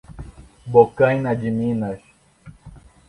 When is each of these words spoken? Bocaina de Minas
Bocaina 0.65 1.35
de 1.35 1.51
Minas 1.51 2.01